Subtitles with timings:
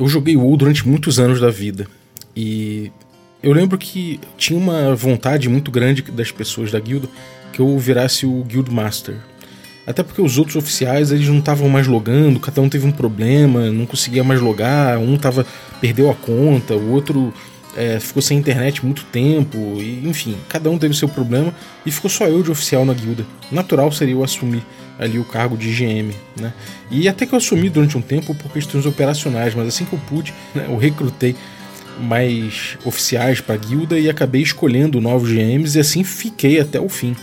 [0.00, 1.86] eu joguei WoW durante muitos anos da vida.
[2.34, 2.90] E
[3.42, 7.06] eu lembro que tinha uma vontade muito grande das pessoas da guilda
[7.52, 9.16] que eu virasse o Guild Master.
[9.86, 13.70] Até porque os outros oficiais eles não estavam mais logando, cada um teve um problema,
[13.70, 15.44] não conseguia mais logar, um tava
[15.82, 17.32] perdeu a conta, o outro
[17.76, 21.52] é, ficou sem internet muito tempo, e, enfim, cada um teve seu problema
[21.84, 23.26] e ficou só eu de oficial na guilda.
[23.50, 24.62] Natural seria eu assumir
[25.00, 26.52] ali o cargo de GM, né?
[26.90, 29.98] E até que eu assumi durante um tempo por questões operacionais, mas assim que eu
[29.98, 31.34] pude, né, eu recrutei
[31.98, 36.88] mais oficiais para a guilda e acabei escolhendo novos GMs e assim fiquei até o
[36.88, 37.16] fim,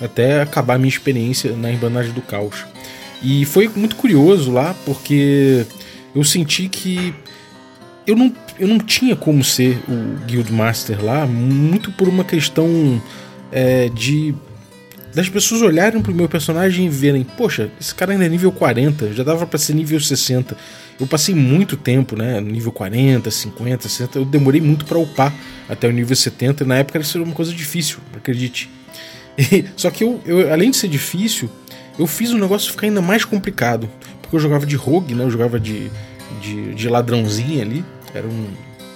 [0.00, 2.64] até acabar minha experiência na Irmandade do Caos.
[3.22, 5.64] E foi muito curioso lá porque
[6.14, 7.14] eu senti que
[8.06, 13.02] eu não, eu não tinha como ser o Guildmaster lá, muito por uma questão
[13.50, 14.34] é, de
[15.14, 19.12] das pessoas olharem pro meu personagem e verem, poxa, esse cara ainda é nível 40,
[19.12, 20.56] já dava para ser nível 60.
[20.98, 25.32] Eu passei muito tempo, né, nível 40, 50, 60, eu demorei muito para upar
[25.68, 28.68] até o nível 70, e na época era uma coisa difícil, acredite.
[29.36, 31.50] E, só que eu, eu, além de ser difícil,
[31.98, 33.88] eu fiz o negócio ficar ainda mais complicado,
[34.20, 35.90] porque eu jogava de rogue, né, eu jogava de,
[36.40, 38.46] de, de ladrãozinho ali, era um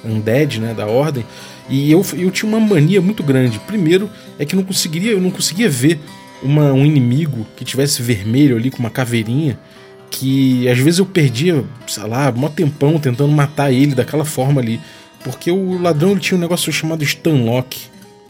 [0.04, 1.24] undead, né, da ordem,
[1.68, 3.58] e eu, eu tinha uma mania muito grande.
[3.60, 6.00] Primeiro é que não conseguiria, eu não conseguia ver
[6.42, 9.58] uma, um inimigo que tivesse vermelho ali com uma caveirinha,
[10.10, 14.80] que às vezes eu perdia, sei lá, um tempão tentando matar ele daquela forma ali,
[15.22, 17.78] porque o ladrão ele tinha um negócio chamado stunlock,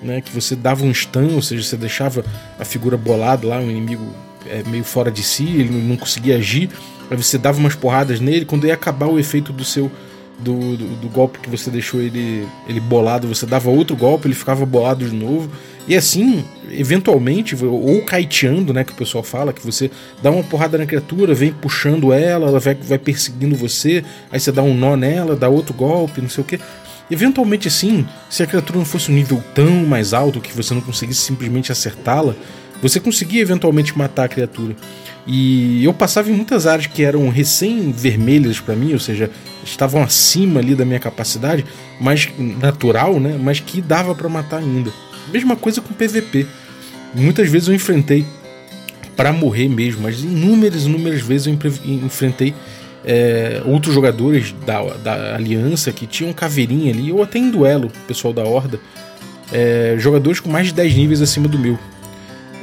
[0.03, 2.25] né, que você dava um stun, ou seja, você deixava
[2.59, 4.05] a figura bolada lá, um inimigo
[4.47, 6.71] é, meio fora de si, ele não conseguia agir,
[7.11, 9.91] aí você dava umas porradas nele, quando ia acabar o efeito do seu
[10.39, 14.35] do, do, do, golpe que você deixou ele, ele bolado, você dava outro golpe, ele
[14.35, 15.51] ficava bolado de novo.
[15.87, 19.91] E assim, eventualmente, ou kiteando, né, que o pessoal fala, que você
[20.23, 24.53] dá uma porrada na criatura, vem puxando ela, ela vai, vai perseguindo você, aí você
[24.53, 26.61] dá um nó nela, dá outro golpe, não sei o que.
[27.11, 30.83] Eventualmente, assim, se a criatura não fosse um nível tão mais alto que você não
[30.83, 32.35] conseguisse simplesmente acertá-la,
[32.83, 34.77] você conseguia eventualmente matar a criatura.
[35.31, 39.31] E eu passava em muitas áreas que eram recém-vermelhas para mim, ou seja,
[39.63, 41.67] estavam acima ali da minha capacidade,
[42.01, 43.39] mas natural, né?
[43.39, 44.91] Mas que dava para matar ainda.
[45.31, 46.47] Mesma coisa com PVP.
[47.15, 48.25] Muitas vezes eu enfrentei
[49.15, 52.55] para morrer mesmo, mas inúmeras, inúmeras vezes eu enfrentei
[53.05, 58.33] é, outros jogadores da, da aliança que tinham caveirinha ali, ou até em duelo, pessoal
[58.33, 58.81] da Horda,
[59.53, 61.79] é, jogadores com mais de 10 níveis acima do meu.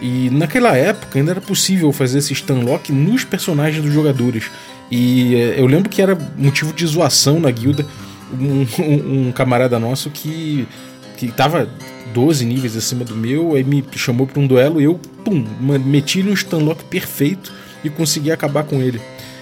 [0.02, 4.50] E naquela época ainda era possível fazer esse stunlock nos personagens dos jogadores.
[4.92, 7.86] E é, eu lembro que era motivo de zoação na guilda
[8.34, 10.68] um, um, um camarada nosso que,
[11.18, 11.70] que tava
[12.14, 15.46] 12 níveis acima do meu, aí me chamou para um duelo e eu, pum,
[15.86, 17.54] meti-lhe um stunlock perfeito
[17.84, 19.02] e consegui acabar com ele.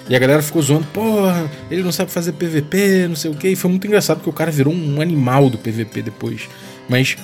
[0.09, 3.47] E a galera ficou zoando, porra, ele não sabe fazer PVP, não sei o que.
[3.47, 6.49] E foi muito engraçado porque o cara virou um animal do PVP depois.
[6.89, 7.15] Mas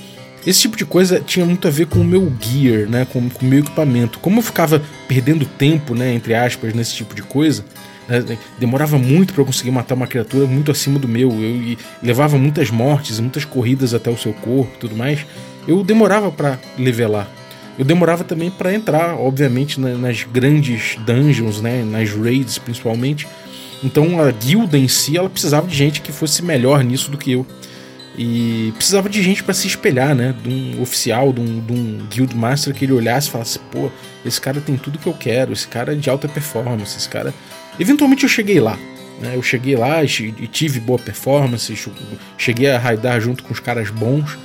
[0.45, 3.05] esse tipo de coisa tinha muito a ver com o meu gear, né?
[3.05, 4.19] Com, o meu equipamento.
[4.19, 6.13] Como eu ficava perdendo tempo, né?
[6.13, 7.63] Entre aspas, nesse tipo de coisa.
[8.07, 11.31] Né, demorava muito para conseguir matar uma criatura muito acima do meu.
[11.31, 15.25] Eu levava muitas mortes, muitas corridas até o seu corpo, tudo mais.
[15.67, 17.29] Eu demorava para levelar.
[17.77, 21.83] Eu demorava também para entrar, obviamente, nas grandes dungeons, né?
[21.83, 23.27] Nas raids, principalmente.
[23.83, 27.31] Então a guilda em si, ela precisava de gente que fosse melhor nisso do que
[27.31, 27.45] eu.
[28.21, 30.35] E precisava de gente para se espelhar, né?
[30.43, 33.89] De um oficial, de um, de um guild master que ele olhasse e falasse: pô,
[34.25, 37.33] esse cara tem tudo que eu quero, esse cara é de alta performance, esse cara.
[37.79, 38.77] Eventualmente eu cheguei lá.
[39.21, 39.37] Né?
[39.37, 40.07] Eu cheguei lá e
[40.47, 41.73] tive boa performance,
[42.37, 44.37] cheguei a raidar junto com os caras bons,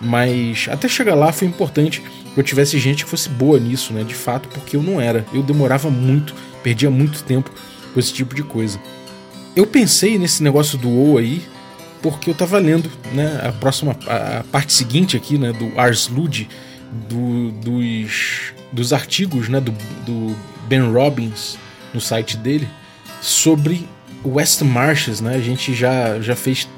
[0.00, 4.04] mas até chegar lá foi importante que eu tivesse gente que fosse boa nisso, né?
[4.04, 5.26] De fato, porque eu não era.
[5.34, 6.32] Eu demorava muito,
[6.62, 7.50] perdia muito tempo
[7.92, 8.80] com esse tipo de coisa.
[9.56, 11.42] Eu pensei nesse negócio do WoW aí,
[12.12, 16.48] porque eu tava lendo, né, a próxima a parte seguinte aqui, né, do Ars Lud,
[17.08, 19.72] do, dos, dos artigos, né, do,
[20.04, 20.36] do
[20.68, 21.58] Ben Robbins
[21.92, 22.68] no site dele
[23.20, 23.88] sobre
[24.24, 25.34] West Marches, né?
[25.34, 26.68] A gente já já fez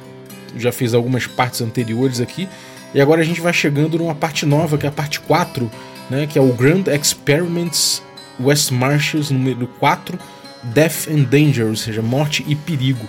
[0.57, 2.49] já fez algumas partes anteriores aqui
[2.95, 5.71] e agora a gente vai chegando numa parte nova, que é a parte 4,
[6.09, 8.03] né, que é o Grand Experiments
[8.41, 10.19] West Marches número 4,
[10.63, 13.07] Death and Danger, ou seja, morte e perigo.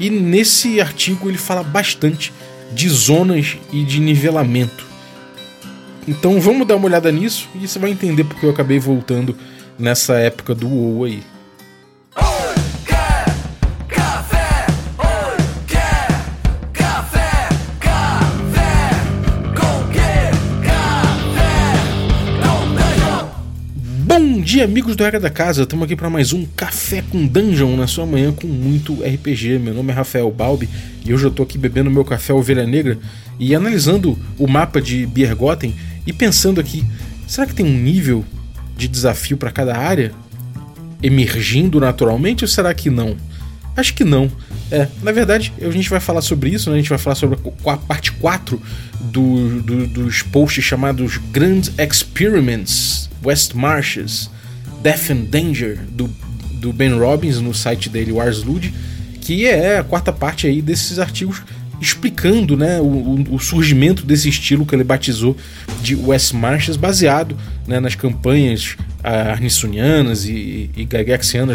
[0.00, 2.32] E nesse artigo ele fala bastante
[2.72, 4.86] de zonas e de nivelamento.
[6.08, 9.36] Então vamos dar uma olhada nisso e você vai entender porque eu acabei voltando
[9.78, 11.22] nessa época do WoW aí.
[24.40, 25.62] Dia, amigos do Regra da Casa.
[25.62, 29.58] Estamos aqui para mais um Café com Dungeon na sua manhã com muito RPG.
[29.58, 30.68] Meu nome é Rafael Balbi
[31.04, 32.98] e hoje eu estou aqui bebendo meu café Ovelha Negra
[33.38, 35.74] e analisando o mapa de Biergoten
[36.06, 36.84] e pensando aqui:
[37.26, 38.24] será que tem um nível
[38.76, 40.12] de desafio para cada área
[41.02, 43.16] emergindo naturalmente ou será que não?
[43.76, 44.30] Acho que não.
[44.70, 46.76] É, na verdade, a gente vai falar sobre isso, né?
[46.76, 48.60] a gente vai falar sobre a parte 4
[49.00, 54.30] do, do, dos posts chamados Grand Experiments West Marches
[54.82, 56.08] Death and Danger do,
[56.54, 58.20] do Ben Robbins no site dele, o
[59.20, 61.42] que é a quarta parte aí desses artigos
[61.80, 65.34] explicando né, o, o, surgimento desse estilo que ele batizou
[65.82, 67.36] de West Marches, baseado
[67.70, 70.88] né, nas campanhas uh, arnissonianas e, e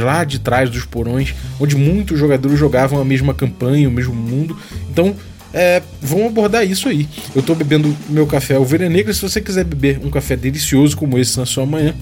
[0.02, 4.58] lá de trás dos porões, onde muitos jogadores jogavam a mesma campanha, o mesmo mundo.
[4.90, 5.14] Então,
[5.54, 7.08] é, vamos abordar isso aí.
[7.36, 9.14] Eu estou bebendo meu café Ovelha Negra.
[9.14, 11.94] Se você quiser beber um café delicioso como esse na sua manhã,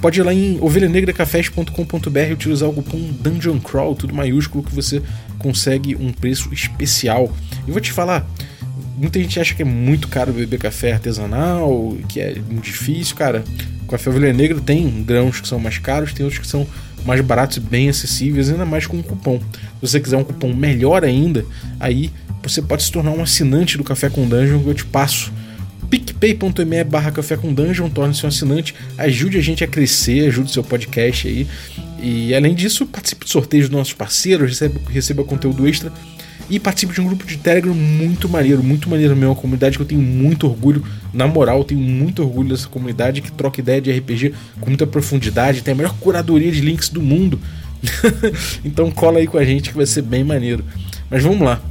[0.00, 5.00] pode ir lá em ovelhanegracafés.com.br e utilizar o cupom Dungeon Crawl, tudo maiúsculo, que você
[5.38, 7.32] consegue um preço especial.
[7.66, 8.28] E vou te falar,
[8.96, 13.44] muita gente acha que é muito caro beber café artesanal, que é difícil, cara.
[13.88, 16.66] Café Ovelha Negra tem grãos que são mais caros, tem outros que são
[17.04, 19.38] mais baratos e bem acessíveis, ainda mais com um cupom.
[19.38, 21.44] Se você quiser um cupom melhor ainda,
[21.78, 22.10] aí
[22.42, 25.32] você pode se tornar um assinante do Café com Dungeon que eu te passo.
[25.88, 30.62] picpay.me barra Café com Dungeon, torne-se um assinante, ajude a gente a crescer, ajude seu
[30.62, 31.46] podcast aí.
[32.02, 35.92] E além disso, participe de sorteios dos nossos parceiros, receba, receba conteúdo extra
[36.50, 39.82] e participe de um grupo de Telegram muito maneiro, muito maneiro mesmo, uma comunidade que
[39.82, 43.80] eu tenho muito orgulho, na moral, eu tenho muito orgulho dessa comunidade que troca ideia
[43.80, 47.40] de RPG com muita profundidade, tem a melhor curadoria de links do mundo.
[48.64, 50.64] então cola aí com a gente que vai ser bem maneiro.
[51.08, 51.62] Mas vamos lá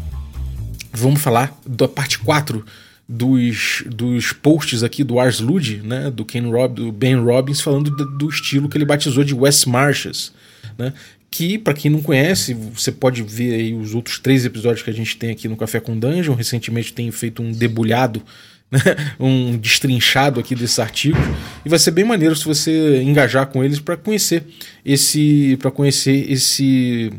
[0.92, 2.66] vamos falar da parte 4
[3.08, 7.90] dos, dos posts aqui do Ars Lud, né, do, Ken Rob, do Ben Robbins, falando
[7.90, 10.32] do, do estilo que ele batizou de West Marches,
[10.78, 10.94] né,
[11.32, 14.94] que, para quem não conhece, você pode ver aí os outros três episódios que a
[14.94, 16.34] gente tem aqui no Café com Dungeon.
[16.34, 18.22] Recentemente tem feito um debulhado,
[18.72, 18.82] né,
[19.20, 21.22] um destrinchado aqui desses artigos.
[21.64, 24.44] E vai ser bem maneiro se você engajar com eles para conhecer
[24.84, 27.12] esse para conhecer esse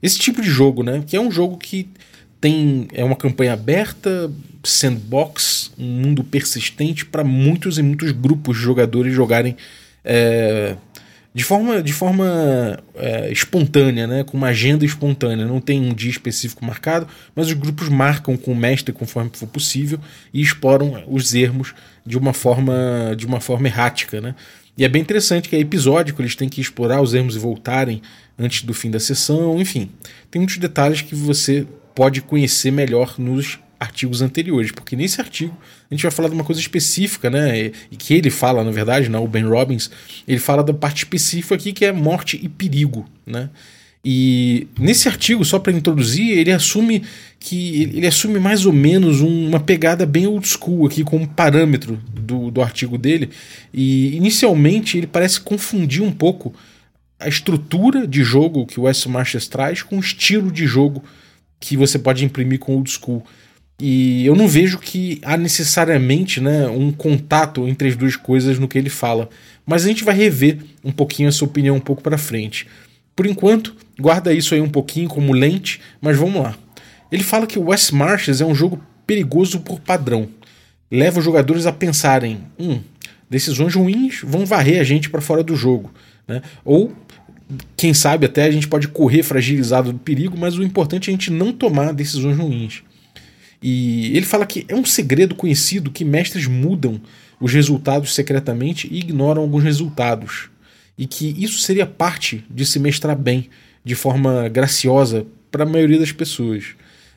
[0.00, 1.02] esse tipo de jogo, né?
[1.06, 1.88] Que é um jogo que
[2.40, 4.30] tem é uma campanha aberta,
[4.62, 9.56] sandbox, um mundo persistente para muitos e muitos grupos de jogadores jogarem
[10.04, 10.76] é,
[11.38, 15.46] de forma, de forma é, espontânea, né, com uma agenda espontânea.
[15.46, 19.46] Não tem um dia específico marcado, mas os grupos marcam com o mestre conforme for
[19.46, 20.00] possível
[20.34, 21.74] e exploram os ermos
[22.04, 24.34] de uma forma de uma forma errática, né?
[24.76, 28.02] E é bem interessante que é episódico, eles têm que explorar os ermos e voltarem
[28.36, 29.90] antes do fim da sessão, enfim.
[30.32, 31.64] Tem muitos detalhes que você
[31.94, 35.56] pode conhecer melhor nos artigos anteriores, porque nesse artigo
[35.90, 37.72] a gente vai falar de uma coisa específica, né?
[37.90, 39.90] E que ele fala, na verdade, não, o Ben Robbins,
[40.26, 43.48] ele fala da parte específica aqui que é morte e perigo, né?
[44.04, 47.02] E nesse artigo, só para introduzir, ele assume
[47.40, 52.50] que ele assume mais ou menos uma pegada bem old school aqui como parâmetro do,
[52.50, 53.30] do artigo dele.
[53.72, 56.54] E inicialmente ele parece confundir um pouco
[57.18, 61.02] a estrutura de jogo que o Wes Marches traz com o estilo de jogo
[61.58, 63.24] que você pode imprimir com old school.
[63.80, 68.66] E eu não vejo que há necessariamente né, um contato entre as duas coisas no
[68.66, 69.30] que ele fala.
[69.64, 72.66] Mas a gente vai rever um pouquinho essa opinião um pouco para frente.
[73.14, 76.56] Por enquanto, guarda isso aí um pouquinho como lente, mas vamos lá.
[77.10, 80.28] Ele fala que o West Marches é um jogo perigoso por padrão.
[80.90, 82.80] Leva os jogadores a pensarem: hum,
[83.30, 85.92] decisões ruins vão varrer a gente para fora do jogo.
[86.26, 86.42] Né?
[86.64, 86.92] Ou
[87.76, 91.16] quem sabe até a gente pode correr fragilizado do perigo, mas o importante é a
[91.16, 92.82] gente não tomar decisões ruins.
[93.62, 97.00] E ele fala que é um segredo conhecido que mestres mudam
[97.40, 100.48] os resultados secretamente e ignoram alguns resultados.
[100.96, 103.48] E que isso seria parte de se mestrar bem,
[103.84, 106.74] de forma graciosa, para a maioria das pessoas.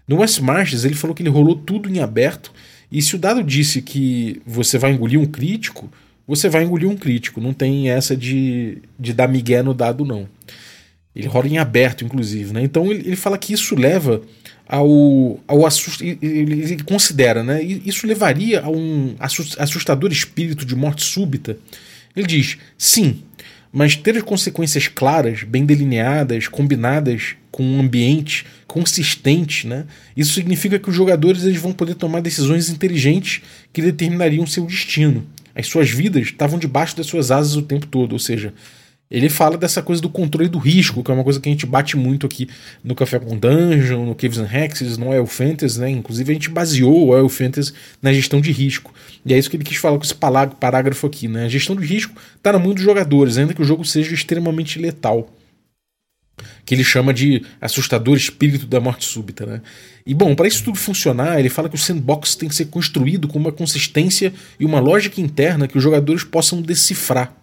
[0.08, 2.52] No West Marches, ele falou que ele rolou tudo em aberto,
[2.92, 5.90] e se o dado disse que você vai engolir um crítico,
[6.28, 7.42] você vai engolir um crítico.
[7.42, 10.28] Não tem essa de, de dar migué no dado, não.
[11.16, 12.54] Ele rola em aberto, inclusive.
[12.54, 12.64] Né?
[12.64, 14.22] Então ele, ele fala que isso leva
[14.72, 16.02] ao, ao assust...
[16.02, 17.62] ele considera, né?
[17.62, 21.58] Isso levaria a um assustador espírito de morte súbita.
[22.16, 23.22] Ele diz: sim,
[23.72, 29.86] mas ter as consequências claras, bem delineadas, combinadas com um ambiente consistente, né?
[30.16, 33.42] Isso significa que os jogadores eles vão poder tomar decisões inteligentes
[33.74, 38.14] que determinariam seu destino as suas vidas estavam debaixo das suas asas o tempo todo,
[38.14, 38.54] ou seja,
[39.12, 41.66] Ele fala dessa coisa do controle do risco, que é uma coisa que a gente
[41.66, 42.48] bate muito aqui
[42.82, 45.90] no Café com Dungeon, no Caves and Hexes, no Wild Fantasy, né?
[45.90, 48.94] Inclusive a gente baseou o Wild Fantasy na gestão de risco.
[49.26, 51.46] E é isso que ele quis falar com esse parágrafo aqui, né?
[51.46, 54.80] A gestão de risco está na mão dos jogadores, ainda que o jogo seja extremamente
[54.80, 55.30] letal.
[56.66, 59.62] Que ele chama de assustador espírito da morte súbita, né?
[60.06, 63.28] E bom, para isso tudo funcionar, ele fala que o sandbox tem que ser construído
[63.28, 67.41] com uma consistência e uma lógica interna que os jogadores possam decifrar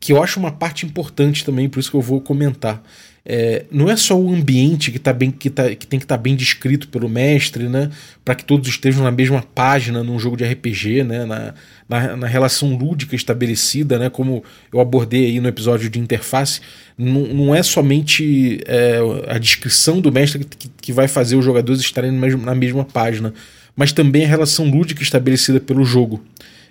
[0.00, 2.82] que eu acho uma parte importante também, por isso que eu vou comentar.
[3.30, 6.16] É, não é só o ambiente que, tá bem, que, tá, que tem que estar
[6.16, 7.90] tá bem descrito pelo mestre, né?
[8.24, 11.26] Para que todos estejam na mesma página num jogo de RPG, né?
[11.26, 11.54] Na,
[11.86, 14.08] na, na, relação lúdica estabelecida, né?
[14.08, 16.62] Como eu abordei aí no episódio de interface,
[16.96, 21.82] não, não é somente é, a descrição do mestre que, que vai fazer os jogadores
[21.82, 23.34] estarem na mesma página,
[23.76, 26.24] mas também a relação lúdica estabelecida pelo jogo.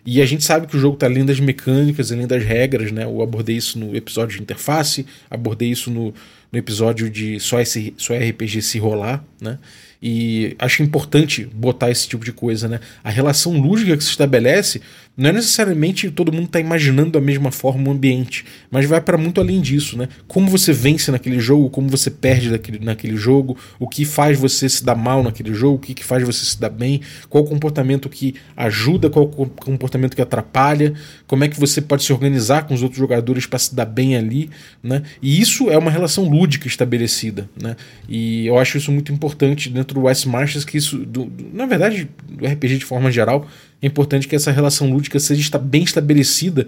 [0.05, 3.03] E a gente sabe que o jogo está além das mecânicas, além das regras, né?
[3.03, 6.13] Eu abordei isso no episódio de interface, abordei isso no,
[6.51, 9.59] no episódio de só, esse, só RPG se rolar, né?
[10.01, 12.79] E acho importante botar esse tipo de coisa, né?
[13.03, 14.81] A relação lúdica que se estabelece
[15.17, 19.17] não é necessariamente todo mundo está imaginando da mesma forma o ambiente, mas vai para
[19.17, 20.07] muito além disso, né?
[20.27, 24.69] Como você vence naquele jogo, como você perde naquele, naquele jogo, o que faz você
[24.69, 28.07] se dar mal naquele jogo, o que, que faz você se dar bem, qual comportamento
[28.07, 30.93] que ajuda, qual comportamento que atrapalha,
[31.25, 34.15] como é que você pode se organizar com os outros jogadores para se dar bem
[34.15, 34.51] ali,
[34.83, 35.01] né?
[35.19, 37.75] E isso é uma relação lúdica estabelecida, né?
[38.07, 42.07] E eu acho isso muito importante dentro do West Marches, que isso, do, na verdade,
[42.29, 43.47] do RPG de forma geral,
[43.81, 46.67] é importante que essa relação lúdica seja bem estabelecida,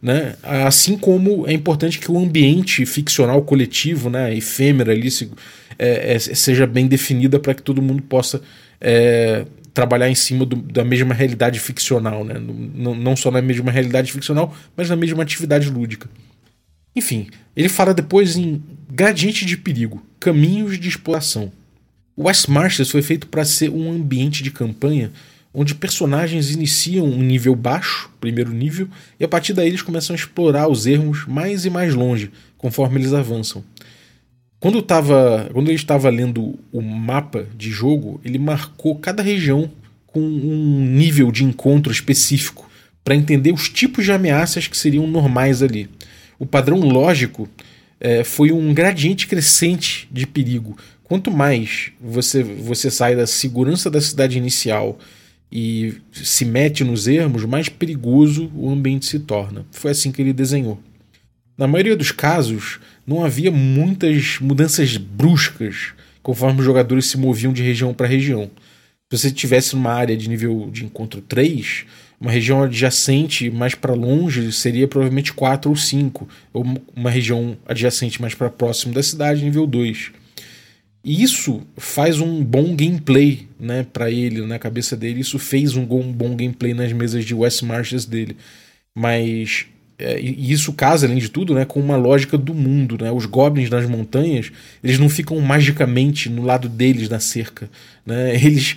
[0.00, 0.34] né?
[0.42, 5.30] assim como é importante que o ambiente ficcional coletivo, né, efêmero ali, se,
[5.78, 8.42] é, é, seja bem definida para que todo mundo possa
[8.80, 12.34] é, trabalhar em cima do, da mesma realidade ficcional, né?
[12.38, 16.10] não, não só na mesma realidade ficcional, mas na mesma atividade lúdica.
[16.94, 21.50] Enfim, ele fala depois em gradiente de perigo, caminhos de exploração.
[22.14, 25.10] O West Marches foi feito para ser um ambiente de campanha
[25.54, 28.88] onde personagens iniciam um nível baixo, primeiro nível,
[29.20, 33.00] e a partir daí eles começam a explorar os ermos mais e mais longe, conforme
[33.00, 33.62] eles avançam.
[34.58, 39.70] Quando, tava, quando ele estava lendo o mapa de jogo, ele marcou cada região
[40.06, 42.70] com um nível de encontro específico
[43.02, 45.90] para entender os tipos de ameaças que seriam normais ali.
[46.38, 47.48] O padrão lógico
[48.00, 50.76] é, foi um gradiente crescente de perigo.
[51.02, 54.98] Quanto mais você, você sai da segurança da cidade inicial
[55.52, 59.66] e se mete nos ermos, mais perigoso o ambiente se torna.
[59.70, 60.80] Foi assim que ele desenhou.
[61.58, 65.92] Na maioria dos casos, não havia muitas mudanças bruscas
[66.22, 68.50] conforme os jogadores se moviam de região para região.
[69.12, 71.84] Se você estivesse numa área de nível de encontro 3,
[72.18, 76.64] uma região adjacente mais para longe seria provavelmente 4 ou 5, ou
[76.96, 80.12] uma região adjacente mais para próximo da cidade, nível 2.
[81.04, 85.20] E isso faz um bom gameplay né, para ele, na cabeça dele.
[85.20, 88.36] Isso fez um bom, gameplay nas mesas de West Marches dele.
[88.94, 89.66] Mas
[89.98, 92.96] é, e isso casa, além de tudo, né, com uma lógica do mundo.
[93.00, 93.10] Né?
[93.10, 97.68] Os goblins nas montanhas, eles não ficam magicamente no lado deles na cerca.
[98.06, 98.34] Né?
[98.36, 98.76] Eles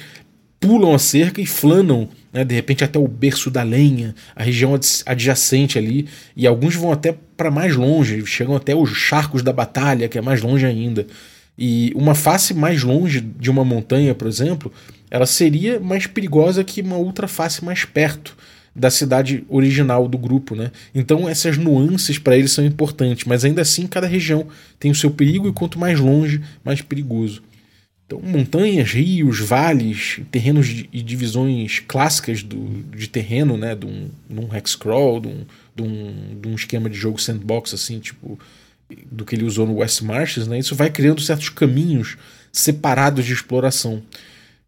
[0.59, 4.79] pulam a cerca e flanam, né, de repente, até o berço da lenha, a região
[5.05, 6.07] adjacente ali.
[6.35, 10.21] E alguns vão até para mais longe, chegam até os charcos da batalha, que é
[10.21, 11.05] mais longe ainda.
[11.57, 14.71] E uma face mais longe de uma montanha, por exemplo,
[15.09, 18.35] ela seria mais perigosa que uma outra face mais perto
[18.75, 20.69] da cidade original do grupo, né?
[20.93, 24.47] Então essas nuances para eles são importantes, mas ainda assim cada região
[24.77, 27.41] tem o seu perigo e quanto mais longe, mais perigoso.
[28.05, 33.73] Então montanhas, rios, vales, terrenos e divisões clássicas do, de terreno, né?
[33.73, 37.73] De um, de um hexcrawl, de um, de, um, de um esquema de jogo sandbox
[37.73, 38.37] assim, tipo
[39.11, 42.17] do que ele usou no West Marches, né, isso vai criando certos caminhos
[42.51, 44.01] separados de exploração.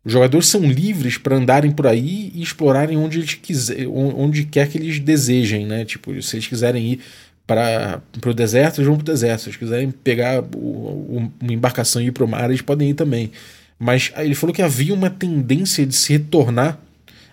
[0.04, 4.70] Os jogadores são livres para andarem por aí e explorarem onde eles quiser, onde quer
[4.70, 5.84] que eles desejem, né?
[5.84, 7.00] Tipo, se eles quiserem ir
[7.46, 9.42] para o deserto, eles vão para o deserto.
[9.42, 12.94] Se eles quiserem pegar o, uma embarcação e ir para o mar, eles podem ir
[12.94, 13.32] também.
[13.78, 16.80] Mas ele falou que havia uma tendência de se retornar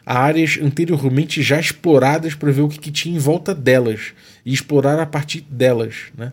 [0.04, 4.12] a áreas anteriormente já exploradas para ver o que, que tinha em volta delas
[4.44, 6.32] e explorar a partir delas, né?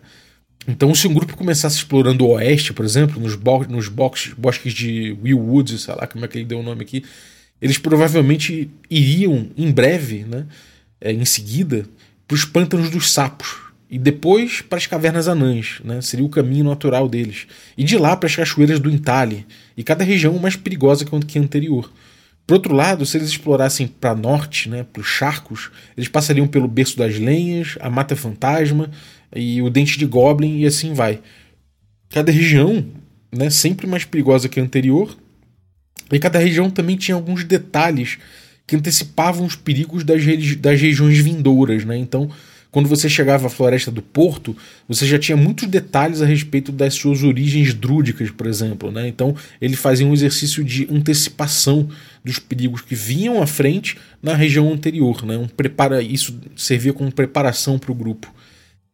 [0.67, 5.17] Então, se um grupo começasse explorando o oeste, por exemplo, nos, bo nos bosques de
[5.23, 7.03] Willwood, sei lá como é que ele deu o nome aqui,
[7.61, 10.45] eles provavelmente iriam em breve, né,
[10.99, 11.85] é, em seguida,
[12.27, 16.63] para os pântanos dos sapos e depois para as cavernas anãs, né, seria o caminho
[16.63, 17.45] natural deles,
[17.77, 21.41] e de lá para as cachoeiras do Intale, e cada região mais perigosa que a
[21.41, 21.91] anterior.
[22.47, 26.69] Por outro lado, se eles explorassem para norte, né, para os charcos, eles passariam pelo
[26.69, 28.89] berço das lenhas, a mata fantasma,
[29.35, 31.19] e o Dente de Goblin e assim vai.
[32.09, 32.85] Cada região,
[33.31, 35.17] né, sempre mais perigosa que a anterior,
[36.11, 38.17] e cada região também tinha alguns detalhes
[38.67, 40.23] que antecipavam os perigos das,
[40.57, 41.97] das regiões vindouras, né?
[41.97, 42.29] Então,
[42.71, 44.55] quando você chegava à Floresta do Porto,
[44.87, 48.89] você já tinha muitos detalhes a respeito das suas origens drúdicas, por exemplo.
[48.89, 49.09] Né?
[49.09, 51.89] Então, ele fazia um exercício de antecipação
[52.23, 55.25] dos perigos que vinham à frente na região anterior.
[55.25, 55.37] Né?
[55.37, 58.33] Um prepara, isso servia como preparação para o grupo.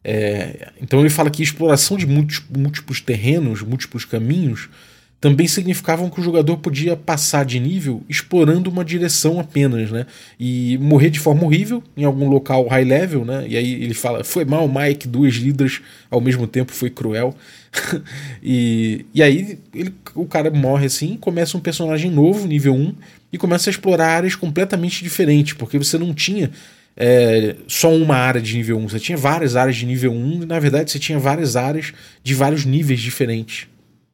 [0.09, 4.69] É, então, ele fala que exploração de múltiplos terrenos, múltiplos caminhos,
[5.19, 10.05] também significavam que o jogador podia passar de nível explorando uma direção apenas, né?
[10.39, 13.45] E morrer de forma horrível em algum local high level, né?
[13.49, 17.35] E aí ele fala: foi mal, Mike, duas líderes ao mesmo tempo, foi cruel.
[18.41, 22.95] e, e aí ele, o cara morre assim, começa um personagem novo, nível 1,
[23.33, 26.49] e começa a explorar áreas completamente diferentes, porque você não tinha.
[26.99, 30.45] É, só uma área de nível 1, você tinha várias áreas de nível 1, e
[30.47, 33.67] na verdade você tinha várias áreas de vários níveis diferentes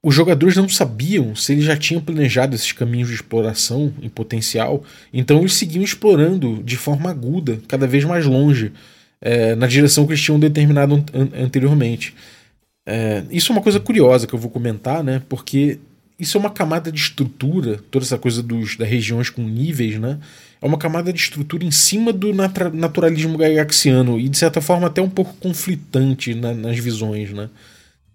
[0.04, 4.84] os jogadores não sabiam se eles já tinham planejado esses caminhos de exploração em potencial,
[5.14, 8.74] então eles seguiam explorando de forma aguda, cada vez mais longe,
[9.22, 12.14] é, na direção que eles tinham determinado an anteriormente.
[12.86, 15.22] É, isso é uma coisa curiosa que eu vou comentar, né?
[15.30, 15.80] Porque
[16.20, 20.20] isso é uma camada de estrutura, toda essa coisa dos, das regiões com níveis, né?
[20.64, 25.02] É uma camada de estrutura em cima do naturalismo gaiaxiano e, de certa forma, até
[25.02, 27.50] um pouco conflitante na, nas visões, né?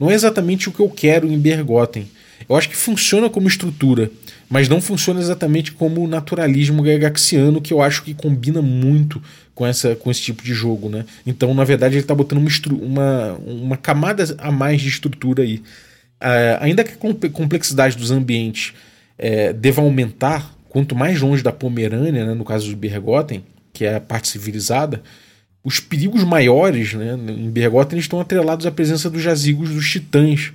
[0.01, 2.09] Não é exatamente o que eu quero em Bergotten.
[2.49, 4.11] Eu acho que funciona como estrutura,
[4.49, 9.23] mas não funciona exatamente como o naturalismo gagaxiano, que eu acho que combina muito
[9.55, 10.89] com, essa, com esse tipo de jogo.
[10.89, 11.05] Né?
[11.27, 15.57] Então, na verdade, ele está botando uma, uma, uma camada a mais de estrutura aí.
[16.19, 18.73] Uh, ainda que a complexidade dos ambientes
[19.19, 23.97] é, deva aumentar, quanto mais longe da Pomerânia, né, no caso de Bergotten, que é
[23.97, 25.03] a parte civilizada,
[25.63, 30.53] os perigos maiores né, em Bergotten estão atrelados à presença dos jazigos dos titãs,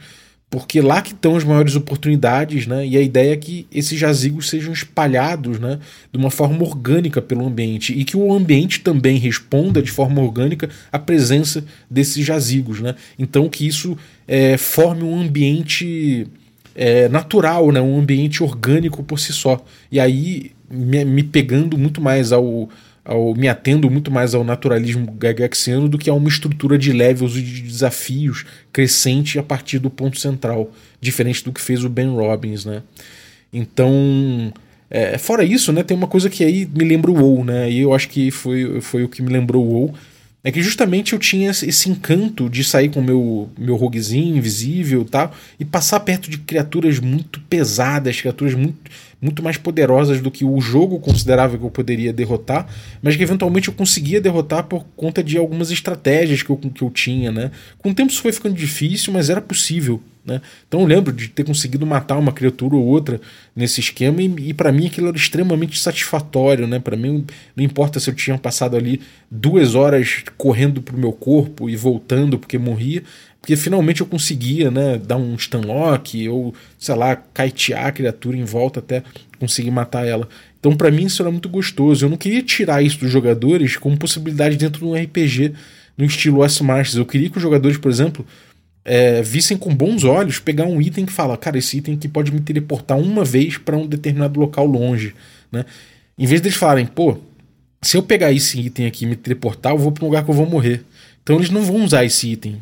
[0.49, 4.49] porque lá que estão as maiores oportunidades, né, e a ideia é que esses jazigos
[4.49, 5.79] sejam espalhados né,
[6.11, 10.69] de uma forma orgânica pelo ambiente e que o ambiente também responda de forma orgânica
[10.91, 12.81] à presença desses jazigos.
[12.81, 12.93] Né?
[13.17, 16.27] Então que isso é, forme um ambiente
[16.75, 19.63] é, natural, né, um ambiente orgânico por si só.
[19.91, 22.69] E aí me, me pegando muito mais ao
[23.05, 27.35] ao, me atendo muito mais ao naturalismo gagaxiano do que a uma estrutura de levels
[27.35, 30.71] e de desafios crescente a partir do ponto central,
[31.01, 32.81] diferente do que fez o Ben Robbins, né?
[33.51, 34.53] Então,
[34.89, 37.69] é, fora isso, né, tem uma coisa que aí me lembra o WoW, né?
[37.69, 39.93] E eu acho que foi, foi o que me lembrou o WoW,
[40.43, 45.05] é que justamente eu tinha esse encanto de sair com meu, meu roguezinho invisível e
[45.05, 50.43] tal, e passar perto de criaturas muito pesadas, criaturas muito, muito mais poderosas do que
[50.43, 52.67] o jogo considerava que eu poderia derrotar,
[53.01, 56.89] mas que eventualmente eu conseguia derrotar por conta de algumas estratégias que eu, que eu
[56.89, 57.49] tinha, né?
[57.77, 60.01] Com o tempo isso foi ficando difícil, mas era possível.
[60.25, 60.41] Né?
[60.67, 63.19] Então eu lembro de ter conseguido matar uma criatura ou outra
[63.53, 66.65] nesse esquema e, e para mim aquilo era extremamente satisfatório.
[66.65, 66.79] Né?
[66.79, 71.69] Para mim não importa se eu tinha passado ali duas horas correndo pro meu corpo
[71.69, 73.03] e voltando porque morria,
[73.41, 78.45] porque finalmente eu conseguia né, dar um stunlock ou, sei lá, kitear a criatura em
[78.45, 79.03] volta até
[79.37, 80.29] conseguir matar ela.
[80.57, 82.05] Então para mim isso era muito gostoso.
[82.05, 85.53] Eu não queria tirar isso dos jogadores como possibilidade dentro de um RPG
[85.97, 86.95] no estilo S-Masters.
[86.95, 88.25] Eu queria que os jogadores, por exemplo,
[88.85, 92.31] é, vissem com bons olhos pegar um item que fala, cara, esse item aqui pode
[92.31, 95.15] me teleportar uma vez para um determinado local longe,
[95.51, 95.65] né?
[96.17, 97.17] Em vez deles falarem, pô,
[97.81, 100.29] se eu pegar esse item aqui e me teleportar, eu vou para um lugar que
[100.29, 100.83] eu vou morrer.
[101.21, 102.61] Então eles não vão usar esse item.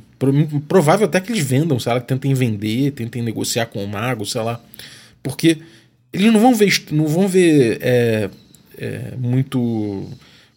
[0.67, 4.41] Provável até que eles vendam, sei lá, tentem vender, tentem negociar com o mago, sei
[4.41, 4.61] lá.
[5.21, 5.57] Porque
[6.13, 8.29] eles não vão ver, não vão ver é,
[8.77, 10.07] é, muito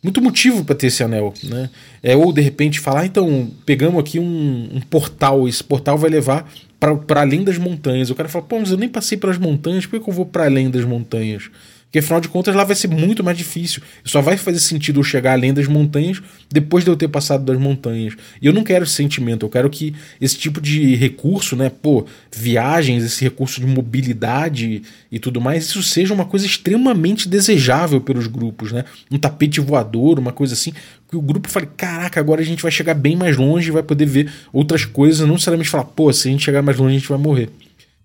[0.05, 1.71] muito motivo para ter esse anel, né?
[2.03, 6.11] É, ou de repente falar, ah, então, pegamos aqui um, um portal, esse portal vai
[6.11, 6.47] levar
[6.79, 8.11] para além das montanhas.
[8.11, 10.45] O cara fala, pô, mas eu nem passei pelas montanhas, por que eu vou para
[10.45, 11.51] além das montanhas?
[11.95, 13.81] Porque afinal de contas lá vai ser muito mais difícil.
[14.05, 17.57] Só vai fazer sentido eu chegar além das montanhas depois de eu ter passado das
[17.57, 18.15] montanhas.
[18.43, 22.05] E eu não quero esse sentimento, eu quero que esse tipo de recurso, né, pô,
[22.35, 28.27] viagens, esse recurso de mobilidade e tudo mais, isso seja uma coisa extremamente desejável pelos
[28.27, 28.85] grupos, né?
[29.09, 30.73] Um tapete voador, uma coisa assim,
[31.09, 33.85] que o grupo fale, caraca, agora a gente vai chegar bem mais longe e vai
[33.85, 36.99] poder ver outras coisas, não necessariamente falar, pô, se a gente chegar mais longe a
[36.99, 37.51] gente vai morrer.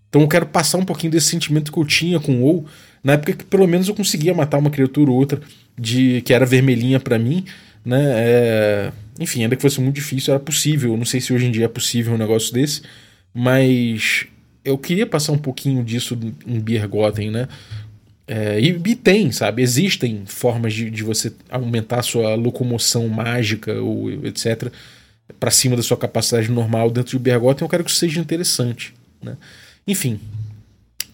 [0.10, 2.66] Então eu quero passar um pouquinho desse sentimento que eu tinha com o WoW
[3.04, 5.42] na época que pelo menos eu conseguia matar uma criatura ou outra
[5.78, 7.46] de que era vermelhinha para mim,
[7.86, 8.02] né?
[8.02, 8.92] É...
[9.20, 10.96] Enfim, ainda que fosse muito difícil, era possível.
[10.96, 12.82] Não sei se hoje em dia é possível um negócio desse,
[13.34, 14.26] mas
[14.64, 17.48] eu queria passar um pouquinho disso em Biergotten, né?
[18.28, 19.64] É, e, e, tem, sabe?
[19.64, 24.72] Existem formas de, de você aumentar a sua locomoção mágica ou etc.
[25.40, 28.94] para cima da sua capacidade normal dentro de Bergotten, eu quero que isso seja interessante.
[29.22, 29.36] Né?
[29.88, 30.20] Enfim,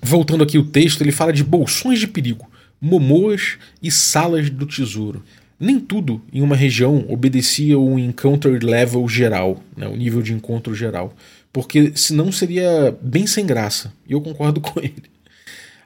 [0.05, 5.23] voltando aqui o texto, ele fala de bolsões de perigo, momoas e salas do tesouro.
[5.59, 10.75] Nem tudo em uma região obedecia o encounter level geral, né, o nível de encontro
[10.75, 11.15] geral,
[11.51, 15.03] porque senão seria bem sem graça, e eu concordo com ele.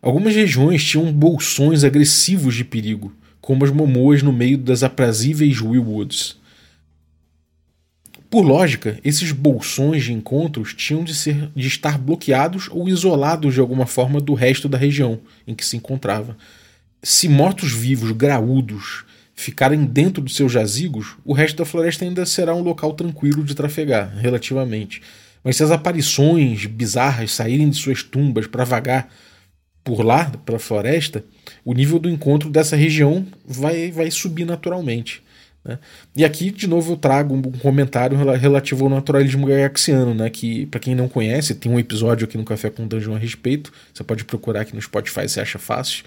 [0.02, 6.39] Algumas regiões tinham bolsões agressivos de perigo, como as momoas no meio das aprazíveis Willwoods.
[8.30, 13.60] Por lógica, esses bolsões de encontros tinham de, ser, de estar bloqueados ou isolados de
[13.60, 16.38] alguma forma do resto da região em que se encontrava.
[17.02, 22.62] Se mortos-vivos graúdos ficarem dentro dos seus jazigos, o resto da floresta ainda será um
[22.62, 25.02] local tranquilo de trafegar, relativamente.
[25.44, 29.10] Mas se as aparições bizarras saírem de suas tumbas para vagar
[29.84, 31.26] por lá, pela floresta,
[31.66, 35.24] o nível do encontro dessa região vai, vai subir naturalmente.
[35.64, 35.78] Né?
[36.16, 40.30] E aqui, de novo, eu trago um comentário relativo ao naturalismo gagaxiano, né?
[40.30, 43.72] que, para quem não conhece, tem um episódio aqui no Café com Dungeon a respeito,
[43.94, 46.04] você pode procurar aqui no Spotify se acha fácil,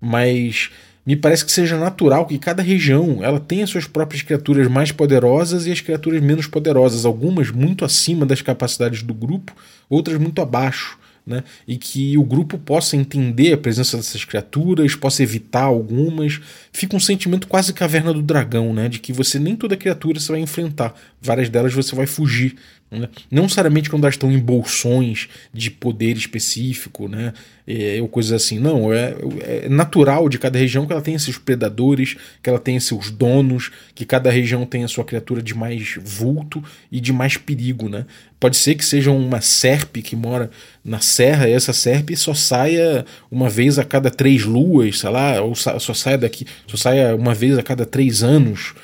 [0.00, 0.70] mas
[1.04, 5.66] me parece que seja natural que cada região ela tenha suas próprias criaturas mais poderosas
[5.66, 9.52] e as criaturas menos poderosas, algumas muito acima das capacidades do grupo,
[9.88, 10.99] outras muito abaixo
[11.30, 11.44] né?
[11.66, 16.40] e que o grupo possa entender a presença dessas criaturas, possa evitar algumas.
[16.72, 18.88] Fica um sentimento quase caverna do dragão, né?
[18.88, 22.56] de que você nem toda criatura você vai enfrentar, várias delas você vai fugir.
[22.90, 23.08] Né?
[23.30, 27.32] Não necessariamente quando elas estão em bolsões de poder específico, né?
[27.66, 28.58] É, ou coisas assim.
[28.58, 32.80] Não, é, é, natural de cada região que ela tenha seus predadores, que ela tenha
[32.80, 37.88] seus donos, que cada região tenha sua criatura de mais vulto e de mais perigo.
[37.88, 38.06] Né?
[38.40, 40.50] Pode ser que seja uma serpe que mora
[40.84, 45.40] na serra e essa serpe só saia uma vez a cada três luas, sei lá,
[45.40, 48.74] ou só saia daqui, só saia uma vez a cada três anos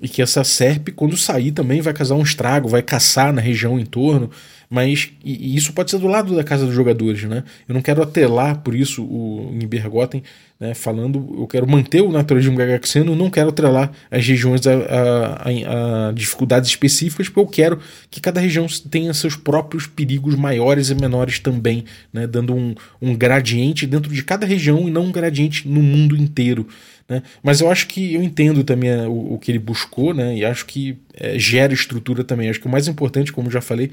[0.00, 3.78] e que essa serpe, quando sair, também vai causar um estrago, vai caçar na região
[3.78, 4.30] em torno.
[4.70, 7.44] Mas e, e isso pode ser do lado da casa dos jogadores, né?
[7.68, 10.22] Eu não quero atelar por isso o Bergotten,
[10.60, 16.08] né, falando, eu quero manter o naturalismo gagaxiano, não quero atrelar as regiões a, a,
[16.08, 20.94] a, dificuldades específicas, porque eu quero que cada região tenha seus próprios perigos maiores e
[20.96, 25.68] menores também, né, dando um, um gradiente dentro de cada região e não um gradiente
[25.68, 26.66] no mundo inteiro.
[27.08, 27.22] Né?
[27.42, 30.36] Mas eu acho que eu entendo também o, o que ele buscou, né?
[30.36, 32.50] E acho que é, gera estrutura também.
[32.50, 33.90] Acho que o mais importante, como já falei,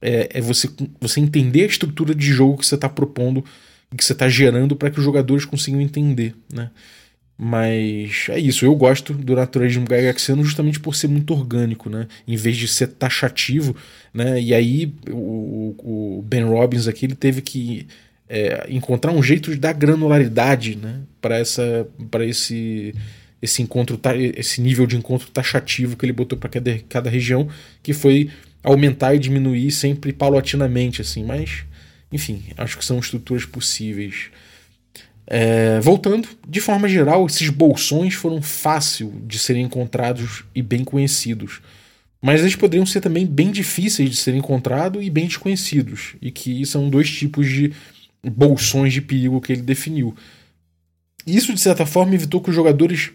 [0.00, 0.68] é, é você,
[1.00, 3.44] você entender a estrutura de jogo que você está propondo,
[3.96, 6.70] que você está gerando para que os jogadores consigam entender, né?
[7.40, 12.08] Mas é isso, eu gosto do naturalismo gagaxiano justamente por ser muito orgânico, né?
[12.26, 13.76] Em vez de ser taxativo,
[14.12, 14.40] né?
[14.42, 15.74] E aí o,
[16.18, 17.86] o Ben Robbins aqui ele teve que
[18.28, 22.94] é, encontrar um jeito de dar granularidade né, para essa para esse
[23.40, 23.98] esse encontro
[24.36, 27.48] esse nível de encontro taxativo que ele botou para cada, cada região
[27.82, 28.30] que foi
[28.62, 31.64] aumentar e diminuir sempre paulatinamente assim mas
[32.12, 34.30] enfim acho que são estruturas possíveis
[35.26, 41.60] é, voltando de forma geral esses bolsões foram fácil de serem encontrados e bem conhecidos
[42.20, 46.64] mas eles poderiam ser também bem difíceis de serem encontrados e bem desconhecidos e que
[46.66, 47.72] são dois tipos de
[48.22, 50.14] bolsões de perigo que ele definiu.
[51.26, 53.10] Isso, de certa forma, evitou que os jogadores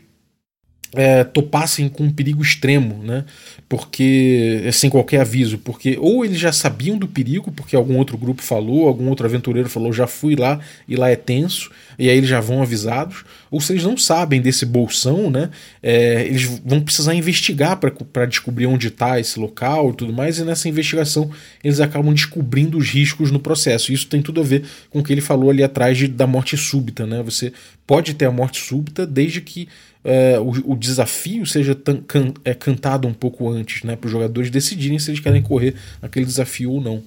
[0.95, 3.25] é, topassem com um perigo extremo, né?
[3.67, 8.17] Porque é, sem qualquer aviso, porque ou eles já sabiam do perigo, porque algum outro
[8.17, 12.17] grupo falou, algum outro aventureiro falou, já fui lá e lá é tenso, e aí
[12.17, 15.49] eles já vão avisados, ou se eles não sabem desse bolsão, né?
[15.81, 20.43] É, eles vão precisar investigar para descobrir onde está esse local e tudo mais, e
[20.43, 21.31] nessa investigação
[21.63, 23.91] eles acabam descobrindo os riscos no processo.
[23.91, 26.55] Isso tem tudo a ver com o que ele falou ali atrás de, da morte
[26.55, 27.23] súbita, né?
[27.23, 27.51] Você
[27.87, 29.67] pode ter a morte súbita desde que
[30.03, 34.49] é, o, o, desafio seja can, é, cantado um pouco antes, né, para os jogadores
[34.49, 37.01] decidirem se eles querem correr aquele desafio ou não.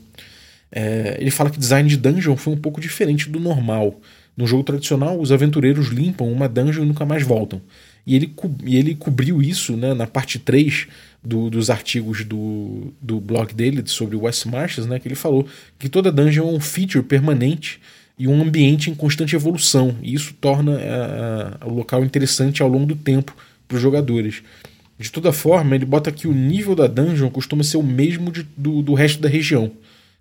[0.73, 4.01] É, ele fala que design de dungeon foi um pouco diferente do normal.
[4.37, 7.61] No jogo tradicional, os aventureiros limpam uma dungeon e nunca mais voltam.
[8.07, 8.33] E ele,
[8.65, 10.87] e ele cobriu isso né, na parte 3
[11.23, 15.47] do, dos artigos do, do blog dele sobre West Marches, né, que ele falou
[15.79, 17.81] que toda dungeon é um feature permanente
[18.19, 19.97] e um ambiente em constante evolução.
[20.03, 23.37] E isso torna é, o local interessante ao longo do tempo
[23.69, 24.43] para os jogadores.
[24.99, 28.47] De toda forma, ele bota que o nível da dungeon costuma ser o mesmo de,
[28.57, 29.71] do, do resto da região.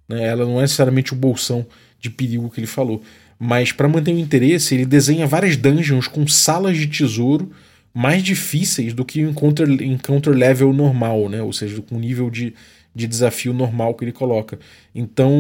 [0.08, 0.26] Né?
[0.26, 1.66] Ela não é necessariamente o bolsão
[2.00, 3.02] de perigo que ele falou.
[3.40, 7.52] Mas para manter o interesse, ele desenha várias dungeons com salas de tesouro
[7.94, 11.42] mais difíceis do que o encounter, encounter level normal, né?
[11.42, 12.54] ou seja, com o nível de,
[12.94, 14.60] de desafio normal que ele coloca.
[14.94, 15.32] Então,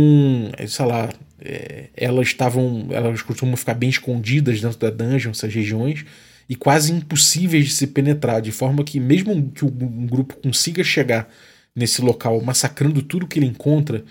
[0.65, 2.87] sei lá, é, elas estavam.
[2.91, 6.05] Elas costumam ficar bem escondidas dentro da dungeon, essas regiões,
[6.47, 11.29] e quase impossíveis de se penetrar, de forma que, mesmo que um grupo consiga chegar
[11.75, 14.03] nesse local, massacrando tudo que ele encontra,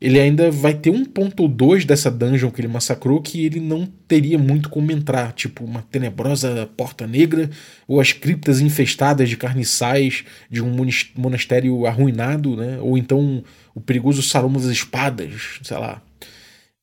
[0.00, 3.60] ele ainda vai ter um ponto ou dois dessa dungeon que ele massacrou que ele
[3.60, 7.50] não teria muito como entrar, tipo uma tenebrosa porta negra
[7.86, 10.74] ou as criptas infestadas de carniçais de um
[11.14, 12.78] monastério arruinado, né?
[12.80, 16.00] Ou então o perigoso salão das espadas, sei lá.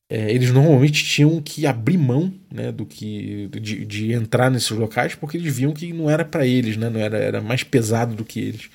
[0.09, 5.15] É, eles normalmente tinham que abrir mão né, do que de, de entrar nesses locais
[5.15, 6.89] porque eles viam que não era para eles, né?
[6.89, 8.69] Não era, era mais pesado do que eles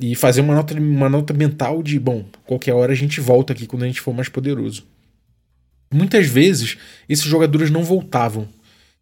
[0.00, 3.66] e fazer uma nota, uma nota mental de, bom, qualquer hora a gente volta aqui
[3.66, 4.84] quando a gente for mais poderoso.
[5.92, 6.78] Muitas vezes
[7.08, 8.48] esses jogadores não voltavam.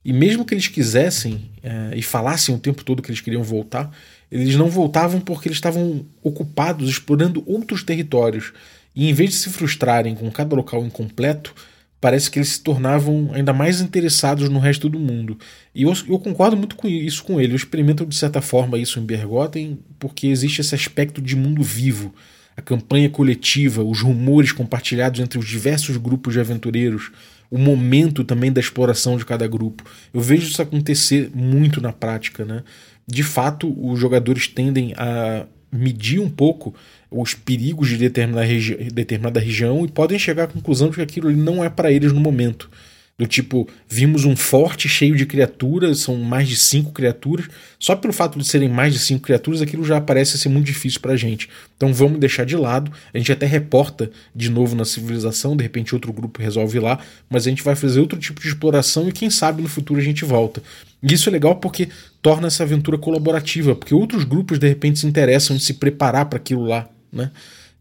[0.05, 3.95] E mesmo que eles quisessem é, e falassem o tempo todo que eles queriam voltar,
[4.31, 8.53] eles não voltavam porque eles estavam ocupados explorando outros territórios.
[8.99, 11.55] E em vez de se frustrarem com cada local incompleto,
[12.01, 15.39] parece que eles se tornavam ainda mais interessados no resto do mundo.
[15.73, 17.53] E eu, eu, concordo muito com isso com ele.
[17.53, 22.13] Eu experimento de certa forma isso em Bergotten, porque existe esse aspecto de mundo vivo.
[22.57, 27.13] A campanha coletiva, os rumores compartilhados entre os diversos grupos de aventureiros,
[27.49, 29.85] o momento também da exploração de cada grupo.
[30.13, 32.45] Eu vejo isso acontecer muito na prática.
[32.45, 32.65] Né?
[33.07, 36.75] De fato, os jogadores tendem a medir um pouco
[37.11, 41.31] os perigos de determinada, regi determinada região e podem chegar à conclusão de que aquilo
[41.31, 42.71] não é para eles no momento.
[43.19, 47.49] Do tipo, vimos um forte cheio de criaturas, são mais de cinco criaturas.
[47.77, 51.01] Só pelo fato de serem mais de cinco criaturas, aquilo já parece ser muito difícil
[51.01, 51.49] pra gente.
[51.77, 52.93] Então vamos deixar de lado.
[53.13, 57.01] A gente até reporta de novo na civilização, de repente outro grupo resolve ir lá,
[57.29, 60.05] mas a gente vai fazer outro tipo de exploração e quem sabe no futuro a
[60.05, 60.63] gente volta.
[61.03, 61.89] E isso é legal porque
[62.21, 66.39] torna essa aventura colaborativa, porque outros grupos de repente se interessam em se preparar para
[66.39, 66.89] aquilo lá.
[67.13, 67.31] Né?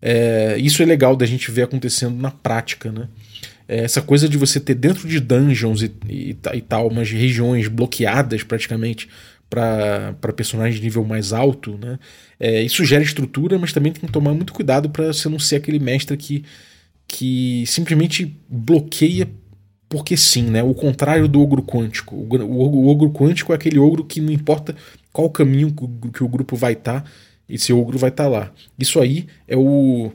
[0.01, 2.91] É, isso é legal da gente ver acontecendo na prática.
[2.91, 3.07] Né?
[3.67, 7.67] É, essa coisa de você ter dentro de dungeons e, e, e tal, umas regiões
[7.67, 9.09] bloqueadas praticamente
[9.49, 11.97] para personagens de nível mais alto, né?
[12.39, 15.55] É, isso gera estrutura, mas também tem que tomar muito cuidado para você não ser
[15.55, 16.43] aquele mestre que,
[17.07, 19.27] que simplesmente bloqueia
[19.89, 20.61] porque sim, né?
[20.63, 22.15] O contrário do ogro quântico.
[22.15, 24.75] O, ogro quântico é aquele ogro que não importa
[25.11, 25.73] qual caminho
[26.13, 27.09] que o grupo vai estar, tá,
[27.49, 28.51] esse ogro vai estar tá lá.
[28.77, 30.11] Isso aí é o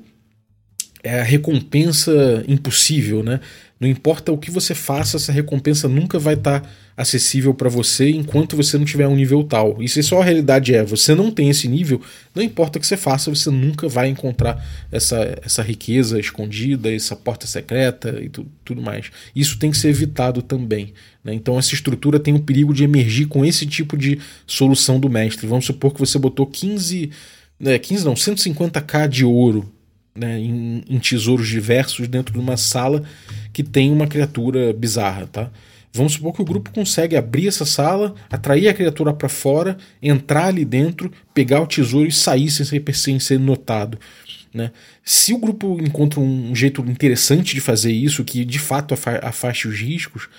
[1.03, 3.41] é a recompensa impossível, né?
[3.83, 8.09] Não importa o que você faça, essa recompensa nunca vai estar tá acessível para você
[8.11, 9.83] enquanto você não tiver um nível tal.
[9.83, 12.01] E se só a realidade é, você não tem esse nível,
[12.33, 17.17] não importa o que você faça, você nunca vai encontrar essa, essa riqueza escondida, essa
[17.17, 19.11] porta secreta e tu, tudo mais.
[19.35, 20.95] Isso tem que ser evitado também.
[21.25, 21.35] Né?
[21.35, 25.49] Então essa estrutura tem o perigo de emergir com esse tipo de solução do mestre.
[25.49, 27.11] Vamos supor que você botou 15,
[27.59, 29.69] né, 15 não, 150k de ouro
[30.15, 33.03] né, em, em, tesouros diversos dentro de uma sala
[33.53, 35.51] que tem uma criatura bizarra, tá?
[35.95, 40.47] Vamos supor que o grupo consegue abrir essa sala, atrair a criatura para fora, entrar
[40.47, 43.99] ali dentro, pegar o tesouro e sair sem ser, sem ser notado.
[44.55, 44.71] Né?
[45.05, 49.79] Se o grupo encontra um jeito interessante de fazer isso, que de fato afaste os
[49.79, 50.31] riscos,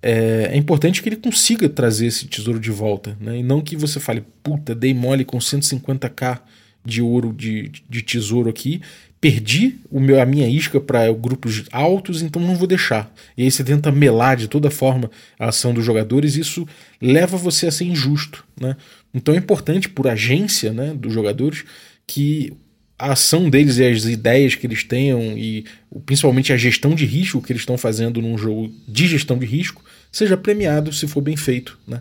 [0.00, 3.16] é, é, importante que ele consiga trazer esse tesouro de volta.
[3.20, 3.38] Né?
[3.38, 6.40] E não que você fale, puta, dei mole com 150k
[6.84, 8.80] de ouro de, de tesouro aqui
[9.20, 13.12] perdi o meu, a minha isca para grupos altos, então não vou deixar.
[13.36, 16.66] E aí você tenta melar de toda forma a ação dos jogadores, isso
[17.00, 18.44] leva você a ser injusto.
[18.58, 18.76] Né?
[19.12, 21.64] Então é importante, por agência né, dos jogadores,
[22.06, 22.52] que
[22.98, 25.64] a ação deles e as ideias que eles tenham, e
[26.06, 29.84] principalmente a gestão de risco que eles estão fazendo num jogo de gestão de risco,
[30.10, 31.78] seja premiado se for bem feito.
[31.86, 32.00] Né?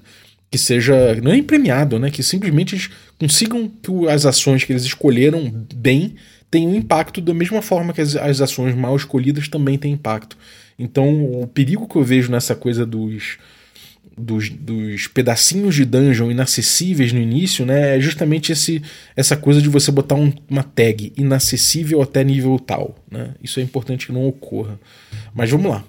[0.52, 2.10] que seja não é premiado, né?
[2.10, 6.16] Que simplesmente eles consigam que as ações que eles escolheram bem
[6.50, 10.38] tem um impacto da mesma forma que as, as ações mal escolhidas também têm impacto.
[10.78, 13.38] Então, o perigo que eu vejo nessa coisa dos,
[14.18, 18.82] dos, dos, pedacinhos de dungeon inacessíveis no início, né, é justamente esse,
[19.16, 22.96] essa coisa de você botar um, uma tag inacessível até nível tal.
[23.12, 23.34] Né?
[23.44, 24.80] Isso é importante que não ocorra.
[25.34, 25.84] Mas vamos lá.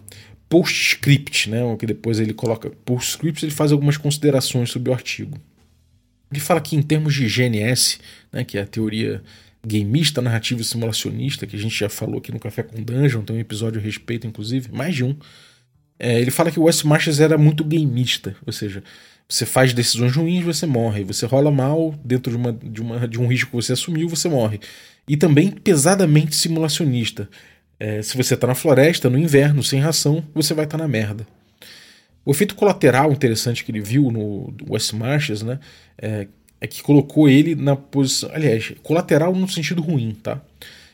[0.49, 2.71] Postscript, né, que depois ele coloca.
[2.85, 5.39] Postscript ele faz algumas considerações sobre o artigo.
[6.31, 7.99] Ele fala que em termos de GNS,
[8.33, 9.23] né, que é a teoria
[9.67, 13.37] gameista, narrativa e simulacionista, que a gente já falou aqui no Café com Dungeon, tem
[13.37, 15.17] um episódio a respeito, inclusive, mais de um.
[15.99, 18.83] É, ele fala que o Wes Marches era muito gameista, ou seja,
[19.31, 21.05] você faz decisões ruins, você morre.
[21.05, 24.29] Você rola mal dentro de, uma, de, uma, de um risco que você assumiu, você
[24.29, 24.59] morre.
[25.07, 27.29] E também pesadamente simulacionista.
[27.79, 30.89] É, se você está na floresta, no inverno, sem ração, você vai estar tá na
[30.89, 31.27] merda.
[32.25, 35.59] O efeito colateral interessante que ele viu no West Marches, né,
[35.97, 36.27] é,
[36.61, 38.31] é que colocou ele na posição.
[38.33, 40.41] Aliás, colateral no sentido ruim, tá?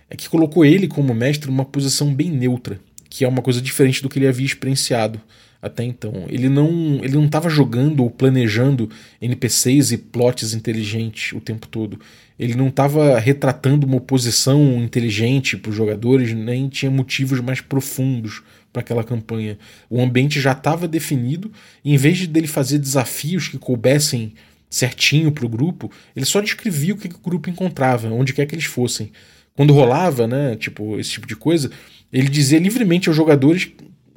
[0.09, 2.79] É que colocou ele como mestre numa posição bem neutra,
[3.11, 5.21] que é uma coisa diferente do que ele havia experienciado
[5.61, 6.27] até então.
[6.29, 8.89] Ele não ele não estava jogando ou planejando
[9.21, 11.99] NPCs e plots inteligentes o tempo todo.
[12.39, 18.43] Ele não estava retratando uma oposição inteligente para os jogadores, nem tinha motivos mais profundos
[18.73, 19.59] para aquela campanha.
[19.89, 21.51] O ambiente já estava definido,
[21.83, 24.35] e em vez de dele fazer desafios que coubessem
[24.69, 28.47] certinho para o grupo, ele só descrevia o que, que o grupo encontrava, onde quer
[28.47, 29.13] que eles fossem.
[29.55, 31.71] Quando rolava, né, tipo, esse tipo de coisa,
[32.13, 33.71] ele dizia livremente aos jogadores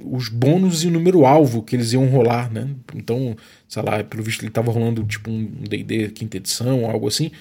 [0.03, 2.69] os bônus e o número alvo que eles iam rolar, né?
[2.95, 3.35] Então,
[3.67, 7.31] sei lá, pelo visto ele estava rolando tipo um D&D quinta edição, algo assim,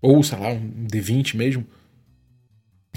[0.00, 1.66] ou sei lá, um D20 mesmo.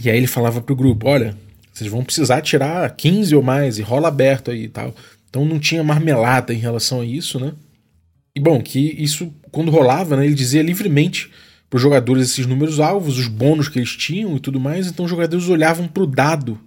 [0.04, 1.38] E aí ele falava pro grupo, olha,
[1.72, 4.94] vocês vão precisar tirar 15 ou mais e rola aberto aí e tal.
[5.30, 7.54] Então não tinha marmelada em relação a isso, né?
[8.36, 11.32] E bom, que isso quando rolava, né, ele dizia livremente
[11.70, 15.06] para os jogadores esses números alvos, os bônus que eles tinham e tudo mais, então
[15.06, 16.60] os jogadores olhavam para o dado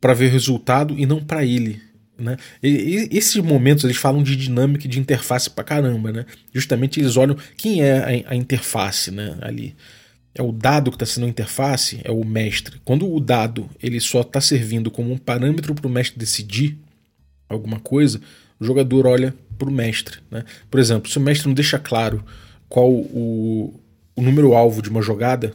[0.00, 1.80] para ver o resultado e não para ele.
[2.18, 2.36] Né?
[2.62, 6.26] E, e, esses momentos eles falam de dinâmica e de interface pra caramba, né?
[6.52, 9.74] Justamente eles olham quem é a, a interface né, ali.
[10.34, 12.80] É o dado que está sendo a interface, é o mestre.
[12.84, 16.78] Quando o dado ele só está servindo como um parâmetro para o mestre decidir
[17.48, 18.20] alguma coisa,
[18.58, 20.18] o jogador olha para o mestre.
[20.30, 20.44] Né?
[20.70, 22.24] Por exemplo, se o mestre não deixa claro
[22.68, 23.80] qual o,
[24.16, 25.54] o número alvo de uma jogada,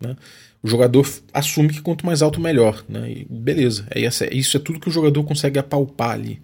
[0.00, 0.16] né?
[0.62, 2.84] o jogador assume que quanto mais alto, melhor.
[2.88, 3.12] Né?
[3.12, 4.00] E beleza, é
[4.34, 6.40] isso é tudo que o jogador consegue apalpar ali.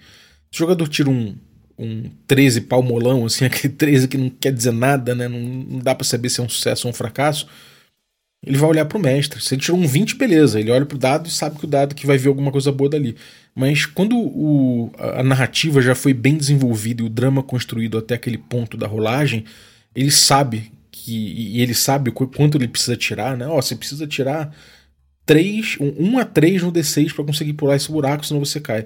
[0.51, 1.37] Se o jogador tira um,
[1.79, 5.29] um 13 palmolão, assim, aquele 13 que não quer dizer nada, né?
[5.29, 7.47] não, não dá para saber se é um sucesso ou um fracasso,
[8.45, 9.43] ele vai olhar para o mestre.
[9.43, 11.69] Se ele tirou um 20, beleza, ele olha para o dado e sabe que o
[11.69, 13.17] dado que vai ver alguma coisa boa dali.
[13.57, 18.37] Mas quando o, a narrativa já foi bem desenvolvida e o drama construído até aquele
[18.37, 19.47] ponto da rolagem,
[19.95, 23.47] ele sabe que e ele sabe quanto ele precisa tirar, né?
[23.47, 24.55] Ó, você precisa tirar
[25.25, 28.85] 3, 1 a 3 no D6 para conseguir pular esse buraco, senão você cai.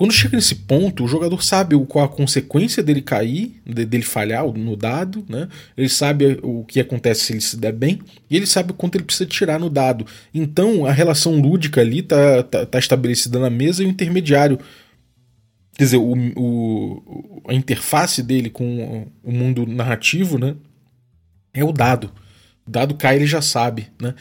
[0.00, 4.74] Quando chega nesse ponto, o jogador sabe qual a consequência dele cair, dele falhar no
[4.74, 5.46] dado, né?
[5.76, 9.04] Ele sabe o que acontece se ele se der bem, e ele sabe quanto ele
[9.04, 10.06] precisa tirar no dado.
[10.32, 14.58] Então a relação lúdica ali tá, tá, tá estabelecida na mesa e o intermediário.
[15.76, 20.56] Quer dizer, o, o, a interface dele com o mundo narrativo, né?
[21.52, 22.10] é o dado.
[22.66, 23.88] O dado cai, ele já sabe.
[24.00, 24.14] Né?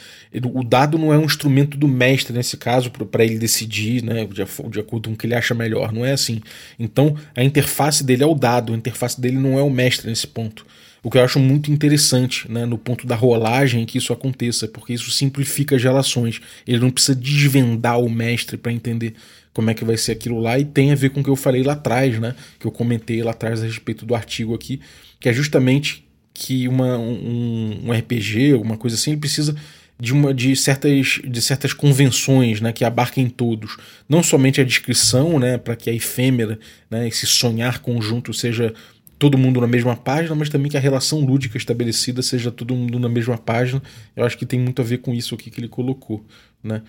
[0.53, 4.41] O dado não é um instrumento do mestre nesse caso para ele decidir né, de,
[4.41, 5.91] acordo com o que ele acha melhor.
[5.91, 6.41] Não é assim.
[6.77, 10.27] Então a interface dele é o dado, a interface dele não é o mestre nesse
[10.27, 10.65] ponto.
[11.01, 14.93] O que eu acho muito interessante né, no ponto da rolagem que isso aconteça, porque
[14.93, 16.41] isso simplifica as relações.
[16.67, 19.13] Ele não precisa desvendar o mestre para entender
[19.53, 21.35] como é que vai ser aquilo lá, e tem a ver com o que eu
[21.35, 22.35] falei lá atrás, né?
[22.59, 24.79] Que eu comentei lá atrás a respeito do artigo aqui,
[25.19, 29.55] que é justamente que uma, um, um RPG, alguma coisa assim, ele precisa
[29.99, 33.77] de, uma, de, certas, de certas convenções né, que abarquem todos.
[34.07, 36.57] Não somente a descrição, né, para que a efêmera,
[36.89, 38.73] né, esse sonhar conjunto seja
[39.19, 42.97] todo mundo na mesma página, mas também que a relação lúdica estabelecida seja todo mundo
[42.97, 43.83] na mesma página.
[44.15, 46.25] Eu acho que tem muito a ver com isso aqui que ele colocou.
[46.63, 46.81] Né?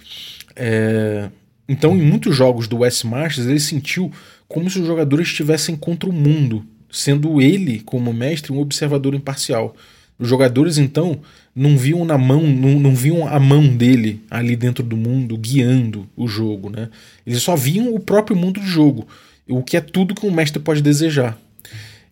[0.55, 1.29] É...
[1.69, 4.13] Então, em muitos jogos do Wes Marches, ele sentiu
[4.47, 9.75] como se os jogadores estivessem contra o mundo, sendo ele, como mestre, um observador imparcial.
[10.19, 11.21] Os jogadores, então,
[11.55, 16.09] não viam na mão, não, não viam a mão dele ali dentro do mundo guiando
[16.17, 16.91] o jogo, né?
[17.27, 19.09] Eles só viam o próprio mundo do jogo,
[19.49, 21.39] o que é tudo que um mestre pode desejar.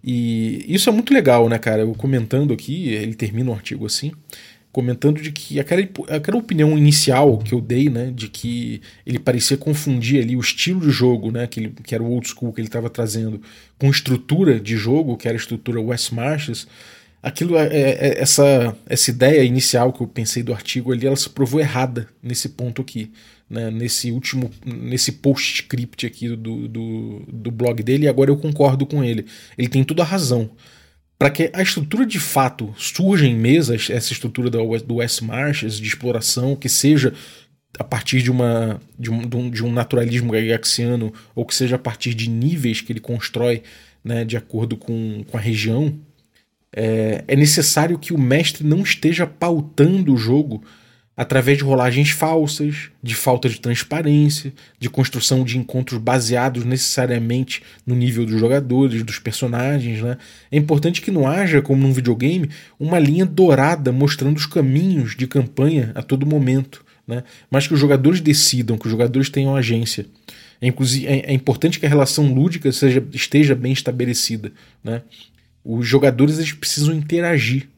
[0.02, 1.82] E isso é muito legal, né, cara?
[1.82, 4.12] Eu comentando aqui, ele termina o artigo assim
[4.70, 9.56] comentando de que aquela, aquela opinião inicial que eu dei, né, de que ele parecia
[9.56, 12.60] confundir ali o estilo de jogo, né, que, ele, que era o old school que
[12.60, 13.40] ele estava trazendo,
[13.78, 16.66] com estrutura de jogo, que era a estrutura West Marches,
[17.22, 21.16] aquilo é, é, é, essa, essa ideia inicial que eu pensei do artigo ali, ela
[21.16, 23.10] se provou errada nesse ponto aqui,
[23.48, 28.84] né, nesse último, nesse postscript aqui do, do, do blog dele, e agora eu concordo
[28.84, 29.24] com ele.
[29.56, 30.50] Ele tem toda a razão
[31.18, 35.88] para que a estrutura de fato surja em mesas, essa estrutura do West Marches de
[35.88, 37.12] exploração, que seja
[37.78, 42.14] a partir de, uma, de, um, de um naturalismo gygaxiano, ou que seja a partir
[42.14, 43.62] de níveis que ele constrói
[44.02, 45.98] né, de acordo com, com a região,
[46.72, 50.62] é, é necessário que o mestre não esteja pautando o jogo
[51.18, 57.96] através de rolagens falsas, de falta de transparência, de construção de encontros baseados necessariamente no
[57.96, 60.00] nível dos jogadores, dos personagens.
[60.00, 60.16] Né?
[60.52, 65.26] É importante que não haja, como num videogame, uma linha dourada mostrando os caminhos de
[65.26, 67.24] campanha a todo momento, né?
[67.50, 70.06] mas que os jogadores decidam, que os jogadores tenham agência.
[70.62, 74.52] É, é, é importante que a relação lúdica seja, esteja bem estabelecida.
[74.84, 75.02] Né?
[75.64, 77.68] Os jogadores eles precisam interagir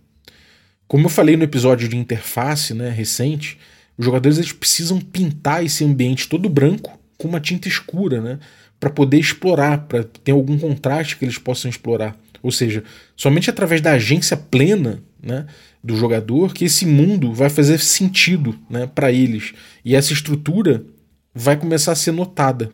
[0.91, 3.57] como eu falei no episódio de interface né, recente,
[3.97, 8.41] os jogadores eles precisam pintar esse ambiente todo branco com uma tinta escura, né?
[8.80, 12.18] para poder explorar, para ter algum contraste que eles possam explorar.
[12.43, 12.82] Ou seja,
[13.14, 15.47] somente através da agência plena né,
[15.80, 19.53] do jogador que esse mundo vai fazer sentido né, para eles.
[19.84, 20.82] E essa estrutura
[21.32, 22.72] vai começar a ser notada.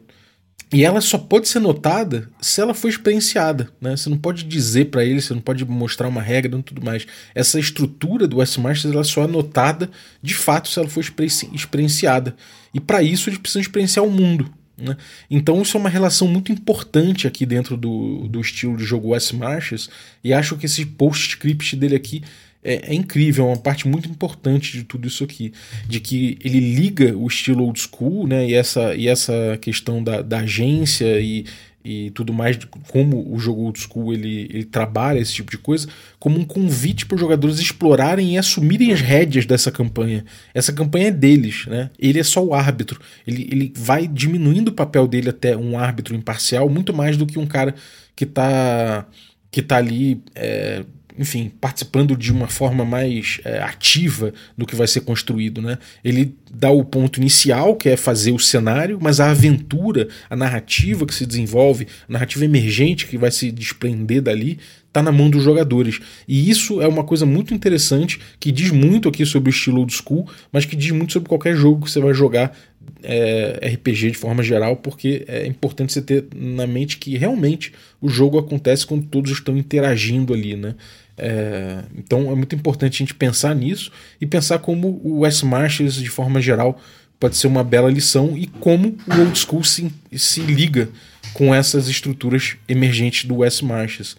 [0.72, 3.70] E ela só pode ser notada se ela for experienciada.
[3.80, 3.96] Né?
[3.96, 7.06] Você não pode dizer para eles, você não pode mostrar uma regra e tudo mais.
[7.34, 9.88] Essa estrutura do S-Masters ela só é notada
[10.20, 11.04] de fato se ela for
[11.52, 12.34] experienciada.
[12.74, 14.52] E para isso eles precisam experienciar o mundo.
[14.76, 14.96] Né?
[15.30, 19.34] Então isso é uma relação muito importante aqui dentro do, do estilo de jogo S
[19.34, 19.88] Marches
[20.22, 22.22] e acho que esse postscript dele aqui
[22.66, 25.52] é, é, incrível, é uma parte muito importante de tudo isso aqui,
[25.88, 30.20] de que ele liga o estilo old school, né, e essa, e essa questão da,
[30.20, 31.46] da agência e,
[31.84, 35.58] e tudo mais, de como o jogo old school ele, ele trabalha esse tipo de
[35.58, 35.86] coisa,
[36.18, 40.24] como um convite para os jogadores explorarem e assumirem as rédeas dessa campanha.
[40.52, 41.90] Essa campanha é deles, né?
[41.96, 43.00] Ele é só o árbitro.
[43.24, 47.38] Ele, ele vai diminuindo o papel dele até um árbitro imparcial, muito mais do que
[47.38, 47.76] um cara
[48.16, 49.06] que está
[49.48, 50.84] que tá ali é,
[51.18, 55.62] enfim, participando de uma forma mais é, ativa do que vai ser construído.
[55.62, 55.78] Né?
[56.04, 61.06] Ele dá o ponto inicial, que é fazer o cenário, mas a aventura, a narrativa
[61.06, 65.42] que se desenvolve, a narrativa emergente que vai se desprender dali, está na mão dos
[65.42, 66.00] jogadores.
[66.26, 69.92] E isso é uma coisa muito interessante, que diz muito aqui sobre o estilo old
[69.92, 72.56] school, mas que diz muito sobre qualquer jogo que você vai jogar
[73.02, 78.08] é, RPG de forma geral, porque é importante você ter na mente que realmente o
[78.08, 80.74] jogo acontece quando todos estão interagindo ali, né?
[81.18, 83.90] É, então é muito importante a gente pensar nisso
[84.20, 86.80] e pensar como o S Marches de forma geral
[87.18, 90.90] pode ser uma bela lição e como o old school se, se liga
[91.32, 94.16] com essas estruturas emergentes do S Marches.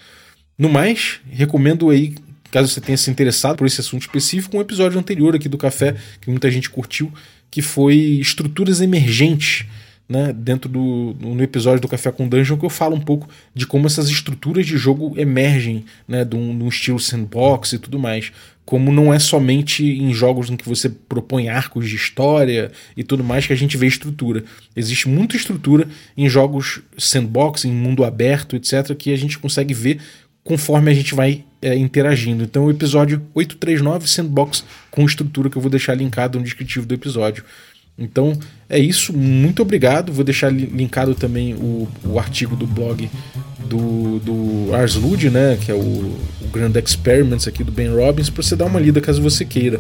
[0.58, 2.16] No mais, recomendo aí
[2.50, 5.96] caso você tenha se interessado por esse assunto específico, um episódio anterior aqui do Café
[6.22, 7.12] que muita gente curtiu,
[7.52, 9.66] que foi estruturas emergentes
[10.08, 13.68] né, dentro do no episódio do Café com Dungeon que eu falo um pouco de
[13.68, 18.00] como essas estruturas de jogo emergem né, de, um, de um estilo sandbox e tudo
[18.00, 18.32] mais.
[18.66, 23.24] Como não é somente em jogos em que você propõe arcos de história e tudo
[23.24, 24.44] mais que a gente vê estrutura.
[24.76, 25.88] Existe muita estrutura
[26.18, 30.02] em jogos sandbox, em mundo aberto, etc., que a gente consegue ver
[30.44, 32.44] conforme a gente vai é, interagindo.
[32.44, 36.94] Então, o episódio 839 Sandbox com estrutura que eu vou deixar linkado no descritivo do
[36.94, 37.44] episódio.
[37.98, 38.38] Então
[38.70, 40.12] é isso, muito obrigado.
[40.12, 43.10] Vou deixar linkado também o, o artigo do blog
[43.68, 48.30] do, do Ars Lud, né, que é o, o Grand Experiments aqui do Ben Robbins,
[48.30, 49.80] para você dar uma lida caso você queira.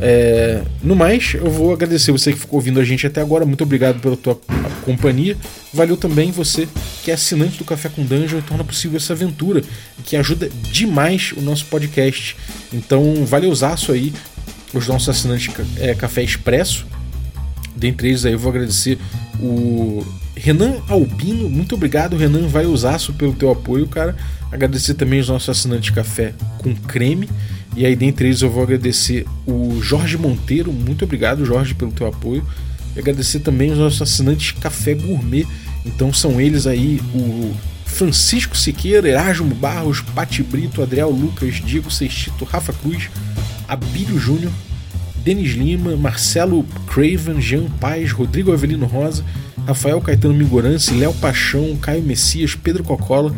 [0.00, 3.44] É, no mais, eu vou agradecer você que ficou ouvindo a gente até agora.
[3.44, 4.38] Muito obrigado pela tua
[4.84, 5.36] companhia.
[5.74, 6.68] Valeu também você
[7.02, 9.62] que é assinante do Café com Dungeon e torna possível essa aventura,
[10.04, 12.36] que ajuda demais o nosso podcast.
[12.72, 14.12] Então, valeuzaço aí
[14.72, 16.86] os nossos assinantes é, Café Expresso
[17.76, 18.98] Dentre eles aí eu vou agradecer
[19.40, 20.04] o
[20.34, 24.16] Renan Albino, muito obrigado Renan, vai usaço pelo teu apoio, cara.
[24.50, 27.28] Agradecer também os nossos assinantes café com creme.
[27.76, 32.06] E aí dentre eles eu vou agradecer o Jorge Monteiro, muito obrigado Jorge pelo teu
[32.06, 32.44] apoio.
[32.96, 35.46] E agradecer também os nossos assinantes café gourmet.
[35.84, 37.54] Então são eles aí o
[37.84, 43.08] Francisco Siqueira, Erasmo Barros, Pati Brito, Adriel Lucas, Diego Sextito, Rafa Cruz,
[43.66, 44.52] Abílio Júnior,
[45.28, 49.22] Denis Lima, Marcelo Craven, Jean Paz, Rodrigo Avelino Rosa,
[49.66, 53.36] Rafael Caetano Migorance, Léo Paixão, Caio Messias, Pedro Cocola,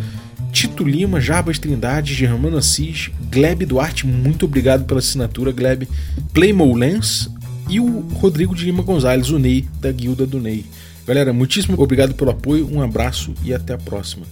[0.52, 5.88] Tito Lima, Jarbas Trindade, Germano Assis, Gleb Duarte, muito obrigado pela assinatura, Gleb,
[6.32, 7.28] Playmo Lens
[7.68, 10.64] e o Rodrigo de Lima Gonzalez, o Ney, da Guilda do Ney.
[11.04, 14.24] Galera, muitíssimo obrigado pelo apoio, um abraço e até a próxima.